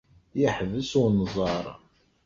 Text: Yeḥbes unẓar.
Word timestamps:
Yeḥbes 0.39 0.91
unẓar. 1.03 1.65